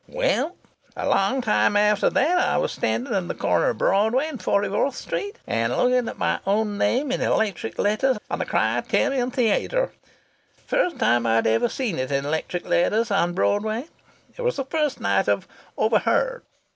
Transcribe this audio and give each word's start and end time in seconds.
Well, 0.07 0.55
a 0.97 1.07
long 1.07 1.41
time 1.41 1.77
after 1.77 2.09
that 2.09 2.39
I 2.39 2.57
was 2.57 2.71
standing 2.71 3.13
at 3.13 3.27
the 3.27 3.35
corner 3.35 3.69
of 3.69 3.77
Broadway 3.77 4.25
and 4.29 4.41
Forty 4.41 4.67
fourth 4.67 4.95
Street, 4.95 5.35
and 5.45 5.77
looking 5.77 6.09
at 6.09 6.17
my 6.17 6.39
own 6.47 6.79
name 6.79 7.11
in 7.11 7.21
electric 7.21 7.77
letters 7.77 8.17
on 8.27 8.39
the 8.39 8.45
Criterion 8.47 9.29
Theatre. 9.29 9.91
First 10.65 10.97
time 10.97 11.27
I'd 11.27 11.45
ever 11.45 11.69
seen 11.69 11.99
it 11.99 12.11
in 12.11 12.25
electric 12.25 12.67
letters 12.67 13.11
on 13.11 13.33
Broadway. 13.33 13.89
It 14.35 14.41
was 14.41 14.55
the 14.55 14.65
first 14.65 14.99
night 14.99 15.27
of 15.27 15.47
'Overheard.' 15.77 16.41